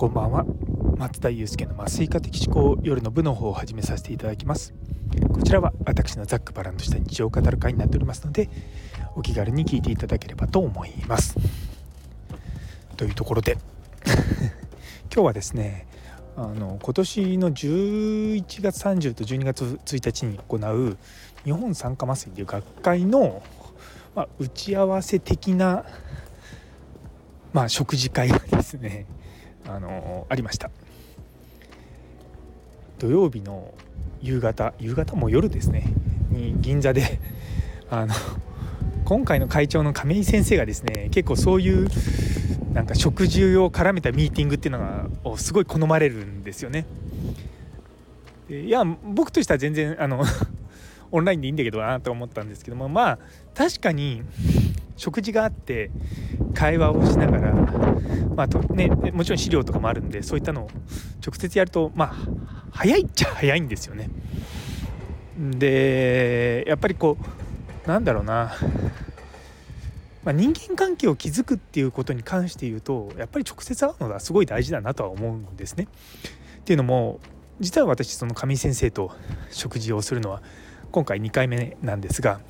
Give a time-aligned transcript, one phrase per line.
[0.00, 0.46] こんばんは。
[0.96, 4.72] 松田祐介の麻酔科的思考夜の部の方を始めさせていただきます。
[5.30, 8.48] こちらは私のざっくばらんとした日常語る会になっておりますので
[9.14, 11.36] お気軽に聞いていただければと思います。
[12.96, 13.58] というところで
[15.12, 15.86] 今日はですね
[16.34, 20.96] あの今年の11月30と12月1日に行う
[21.44, 23.42] 日本酸化麻酔という学会の、
[24.14, 25.84] まあ、打ち合わせ的な
[27.52, 29.06] まあ、食事会がですね
[29.66, 30.70] あのありました
[32.98, 33.72] 土曜日の
[34.20, 35.84] 夕方夕方も夜ですね
[36.30, 37.18] に銀座で
[37.90, 38.14] あの
[39.04, 41.88] 今回の会長の亀井先生がですね結構そういう
[42.72, 46.86] なんか食事を絡めたミーティングっていうのがすごい好まれるんですよね。
[48.48, 50.24] いや僕としては全然あの
[51.12, 53.18] オンラインでいいんだけどなと思ったんですけどもまあ
[53.54, 54.22] 確かに
[55.00, 55.90] 食事があって
[56.52, 57.54] 会話をしながら、
[58.36, 60.70] まあとね、もちろん資料とかもあるんでそういったのを
[61.26, 62.14] 直接やるとまあ
[62.70, 64.10] 早いっちゃ早いんですよね。
[65.38, 67.16] でやっぱりこ
[67.86, 68.52] うなんだろうな、
[70.22, 75.88] まあ、人間関係を築くっていうことに関して言うとやっぱり直接会うのがすごい大事だなとは思うんですね。
[76.58, 77.20] っていうのも
[77.58, 79.12] 実は私その上先生と
[79.50, 80.42] 食事をするのは
[80.90, 82.40] 今回2回目なんですがやっ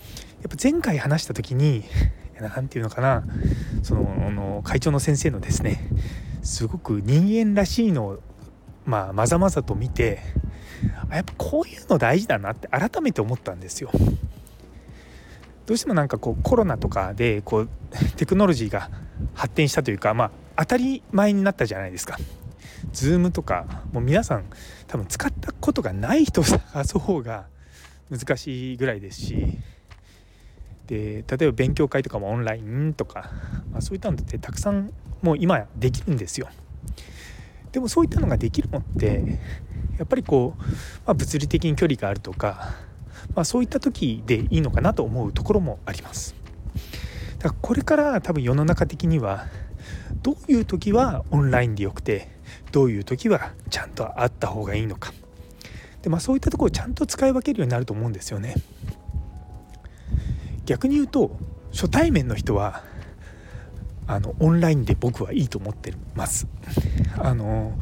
[0.48, 1.84] ぱ前回話した時に
[2.48, 3.24] 何て言うのかな
[3.83, 5.88] そのの会長の先生のですね
[6.42, 8.19] すごく人間らしいのを
[8.84, 10.20] まあまざまざと見て
[11.11, 13.91] やっぱこういうの大事だなって改めて思ったんですよ。
[15.66, 17.68] どうしてもなんかこうコロナとかでこう
[18.16, 18.91] テクノロジーが
[19.34, 22.18] 発展したというかまあ当たり前になったじゃないですか。
[22.92, 24.44] Zoom とかもう皆さん
[24.86, 27.46] 多分使ったことがない人を探す方が
[28.11, 29.58] 難しいぐらいですし
[30.91, 33.30] で例えば勉強会とかもオンラインとか、
[33.70, 36.48] まあ、そういったのってたくさんもう今できるんですよ。
[37.70, 39.39] でもそういったのができるのって
[39.98, 40.61] やっぱりこう、
[41.06, 42.73] まあ、物理的に距離があるとか、
[43.36, 46.34] まあ、そういった時でいいのかなと思うところもあります。
[47.39, 49.46] だからこれから多分世の中的には
[50.22, 52.28] どういう時はオンラインでよくて
[52.72, 55.12] どういう時はちゃんと会った方がいいのか
[56.02, 58.55] で、まあ、そういったところをちゃんと使い分けるようになると思うんですよね。
[60.70, 61.36] 逆に言うと
[61.73, 62.85] 初対面の人は
[64.07, 66.47] あのオンラインで僕はいいと思ってます。
[67.19, 67.77] あの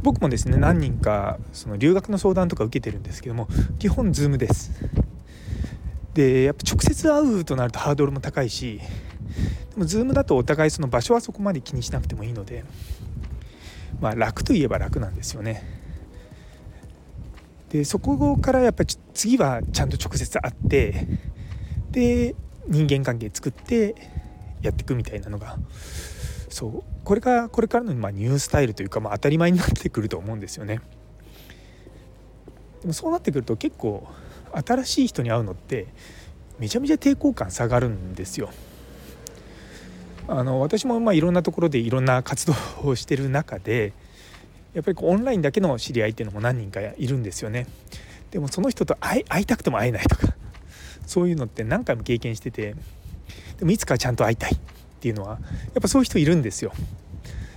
[0.00, 3.48] 僕もですね何人かその留学の相談とか受けてるんですけども
[3.80, 4.70] 基本 Zoom です。
[6.14, 12.62] でやっぱ直接会うとなるとハードルも高いしでも Zoom だとお互いその場所はそこまで気にしなくてもいいので
[14.00, 15.64] まあ楽といえば楽なんですよね。
[17.70, 21.08] でそこからやっぱり次はちゃんと直接会って
[21.90, 22.34] で
[22.68, 23.94] 人間関係作って
[24.62, 25.56] やっていくみたいなのが
[26.48, 30.80] そうこれがこれからのまニュースタイルというか、まあ、当たり前になってくると思うんですよね。
[32.82, 34.06] でもそうなってくると結構
[34.52, 35.86] 新しい人に会うのって
[36.58, 38.50] めちゃめちゃ抵抗感下がるんですよ。
[40.28, 43.92] あの私もまあいろんなところでいろんな活動をしてる中で
[44.74, 47.66] やっぱりこうオンラインだけの知り合いっていうのも何人かいるんですよね。
[48.30, 50.34] でもその人と会いたくても会えないとか
[51.06, 52.74] そういうのって何回も経験してて
[53.58, 54.58] でもいつかちゃんと会いたいっ
[55.00, 55.36] ていうのはや
[55.78, 56.72] っぱそういう人いるんですよ。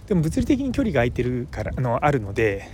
[0.08, 2.68] でも物理的に距離が空いてるからあのあるので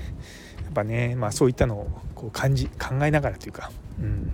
[0.63, 4.31] やっぱね、まあ、そういったのをこう感じ考えながらというか、うん、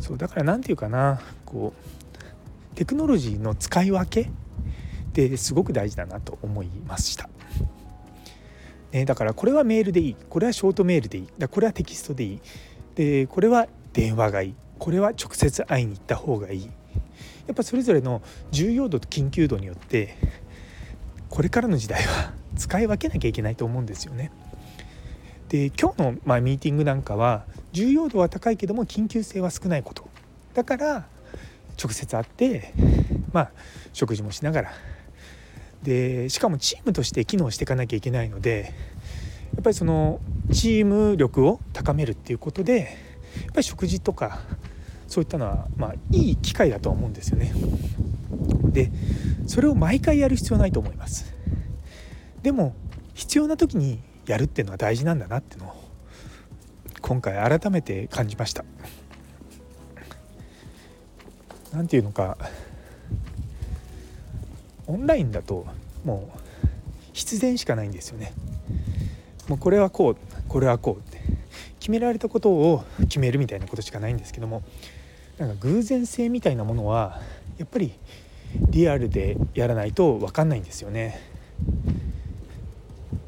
[0.00, 4.32] そうだから何て言うかなこうテクノロジーの使い分けっ
[5.12, 7.28] てすごく大事だなと思いました。
[8.92, 10.16] ね、だからこれはメールでいい。
[10.28, 11.28] これはショートメールでいい。
[11.38, 12.40] だこれはテキストでいい。
[12.94, 14.54] でこれは電話がいい。
[14.80, 16.70] これは直接会いに行った方がいい。
[17.46, 20.16] やっぱそれぞれの重要度と緊急度によって
[21.28, 24.32] これからの時代は 使い分けなきゃいけないと思うんですよね。
[25.48, 30.08] で今日の、まあ、ミーティングなんかは重要度は高いけども緊急性は少ないこと。
[30.54, 31.06] だから
[31.82, 32.72] 直接会って
[33.32, 33.50] まあ
[33.92, 34.72] 食事もしながら。
[35.82, 38.74] でしかもチームとして機能していかなきゃいけないので
[39.54, 40.20] やっぱりその
[40.52, 42.86] チーム力を高めるっていうことでやっ
[43.52, 44.40] ぱり食事とか
[45.10, 47.52] そういったのはまあいい機会だとは思うんですよね。
[48.66, 48.92] で
[49.48, 51.34] それを毎回やる必要ないと思います。
[52.42, 52.76] でも
[53.14, 55.74] 必要な時にやるっていうのは大事なんだなっていうのを
[57.00, 58.64] 今回改めて感じました。
[61.72, 62.38] 何て言うのか
[64.86, 65.66] オンラインだと
[66.04, 66.38] もう
[67.12, 68.32] 必然しかないんですよね。
[69.48, 70.16] もうこれはこう
[70.48, 71.20] これはこうって
[71.80, 74.62] 決められたことを決めるみたいなことしかないんですけども
[75.40, 77.18] なんか偶然性みたいなものは
[77.56, 77.94] やっぱり
[78.70, 81.18] リアルでやらないと分かんないんですよね。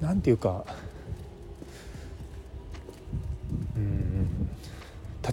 [0.01, 0.67] 何て言うか
[3.77, 4.49] うん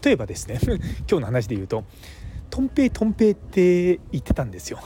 [0.04, 0.60] 例えばですね
[1.10, 1.84] 今日の話で言うと
[2.50, 4.80] 「とんぺいとんぺい」って言ってたんですよ。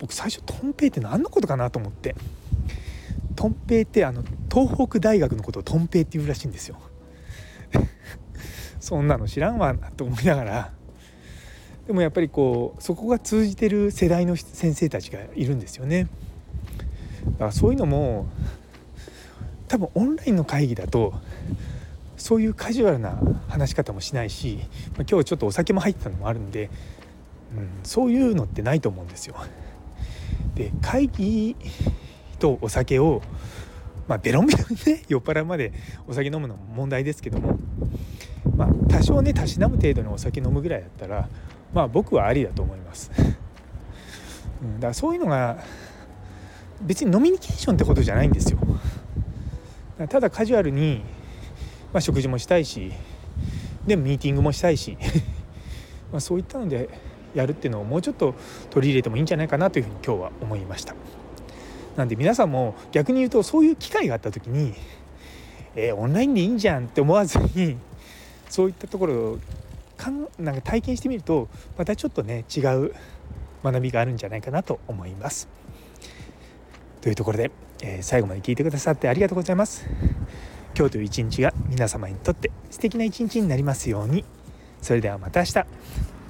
[0.00, 2.16] 僕最初とんぺいって何のことかなと思って
[3.36, 6.80] とんぺいってあの東北大学のことをとんぺいって言うらしいんですよ。
[8.80, 10.72] そんなの知らんわと思いながら
[11.86, 16.08] でもやっぱりこうそこが通じてる世代の先生たちがいるんですよね。
[17.24, 18.26] だからそういうのも
[19.68, 21.14] 多分オンラインの会議だと
[22.16, 23.18] そういうカジュアルな
[23.48, 24.60] 話し方もしないし、
[24.96, 26.70] 今日ちょっとお酒も入ってたのもあるんで、
[27.56, 29.34] うん、そういうのってないと思うんですよ。
[30.54, 31.56] で会議
[32.38, 33.22] とお酒を、
[34.06, 35.72] まあ、ベロンベロンね 酔っ払うまで
[36.06, 37.58] お酒飲むのも問題ですけども、
[38.56, 41.28] まあ、多少ねたしなむ程度のお酒飲むぐらいだったら
[41.72, 43.10] まあ僕はありだと思います。
[44.62, 45.58] うん、だからそういうのが
[46.82, 48.58] 別に飲みニケーションってことじゃないんですよ。
[50.08, 51.02] ただカジュアルに、
[51.92, 52.92] まあ、食事もしたいし
[53.86, 54.96] でミーティングもしたいし
[56.12, 56.88] まそういったので
[57.34, 58.34] やるっていうのをもうちょっと
[58.70, 60.94] 取り入れてもいいんじゃないかなというふうに今日は思いました。
[61.96, 64.74] なんで皆さんも逆に言うとそういう機会があった時に、
[65.74, 67.76] えー、オンラインでいいんじゃんって思わずに
[68.48, 69.38] そういったところを
[70.02, 72.92] かんなんか体験してみるとまたちょっとね違う
[73.62, 75.48] 学びがあるんじゃないかなと思います。
[77.00, 77.50] というところで、
[77.82, 79.86] えー、最後まで聞いてくださってありがとうございます。
[80.76, 84.24] 今日という一日が皆様にとって素敵な一日になりますように。
[84.80, 86.21] それではまた明日。